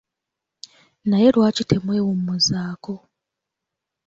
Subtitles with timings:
[1.09, 2.95] Naye lwaki temwewummuzaako.